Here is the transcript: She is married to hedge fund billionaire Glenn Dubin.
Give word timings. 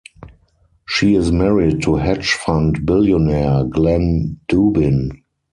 She 0.87 1.13
is 1.13 1.31
married 1.31 1.83
to 1.83 1.97
hedge 1.97 2.31
fund 2.33 2.87
billionaire 2.87 3.65
Glenn 3.65 4.39
Dubin. 4.47 5.11